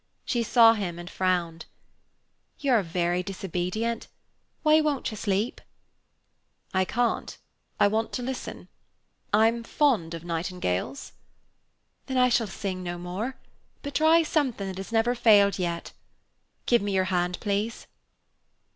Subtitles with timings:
[0.25, 1.65] She saw him and frowned.
[2.59, 4.07] "You are very disobedient;
[4.63, 5.61] why won't you sleep?"
[6.73, 7.37] "I can't,
[7.79, 8.67] I want to listen.
[9.31, 11.11] I'm fond of nightingales."
[12.07, 13.35] "Then I shall sing no more,
[13.83, 15.91] but try something that has never failed yet.
[16.65, 17.85] Give me your hand, please."